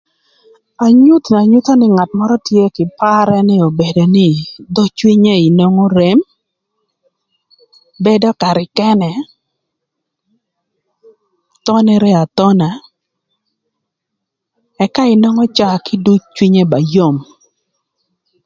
[0.85, 4.29] Anyuth na nyutho nï ngat mörö tye kï two par ënë obedo nï,
[4.73, 6.19] dhö cwinye inwongo rem,
[8.03, 9.11] bedo karë kënë,
[11.65, 12.69] thonere athona,
[14.83, 17.15] ëka inwongo caa kiduc cwinye ba yom.